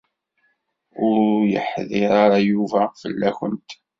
[1.05, 3.69] Ur d-yeḥḍiṛ ara Yuba fell-akent.